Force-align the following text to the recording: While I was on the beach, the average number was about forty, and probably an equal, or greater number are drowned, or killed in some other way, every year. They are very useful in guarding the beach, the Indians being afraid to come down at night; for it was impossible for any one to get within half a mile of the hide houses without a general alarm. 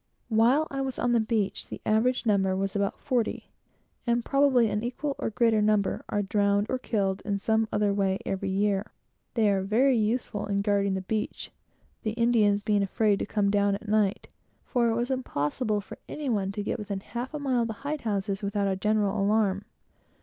While 0.29 0.67
I 0.71 0.81
was 0.81 0.97
on 0.97 1.11
the 1.11 1.19
beach, 1.19 1.67
the 1.67 1.79
average 1.85 2.25
number 2.25 2.55
was 2.55 2.75
about 2.75 2.97
forty, 2.99 3.51
and 4.07 4.25
probably 4.25 4.67
an 4.67 4.83
equal, 4.83 5.15
or 5.19 5.29
greater 5.29 5.61
number 5.61 6.03
are 6.09 6.23
drowned, 6.23 6.65
or 6.71 6.79
killed 6.79 7.21
in 7.23 7.37
some 7.37 7.67
other 7.71 7.93
way, 7.93 8.17
every 8.25 8.49
year. 8.49 8.93
They 9.35 9.47
are 9.47 9.61
very 9.61 9.95
useful 9.95 10.47
in 10.47 10.63
guarding 10.63 10.95
the 10.95 11.01
beach, 11.01 11.51
the 12.01 12.13
Indians 12.13 12.63
being 12.63 12.81
afraid 12.81 13.19
to 13.19 13.27
come 13.27 13.51
down 13.51 13.75
at 13.75 13.87
night; 13.87 14.27
for 14.65 14.87
it 14.89 14.95
was 14.95 15.11
impossible 15.11 15.81
for 15.81 15.99
any 16.09 16.29
one 16.29 16.51
to 16.53 16.63
get 16.63 16.79
within 16.79 17.01
half 17.01 17.31
a 17.31 17.37
mile 17.37 17.61
of 17.61 17.67
the 17.67 17.73
hide 17.85 18.01
houses 18.01 18.41
without 18.41 18.67
a 18.67 18.75
general 18.75 19.23
alarm. 19.23 19.65